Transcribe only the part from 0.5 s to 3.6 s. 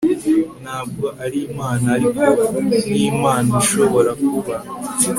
ntabwo ari imana, ariko nkimana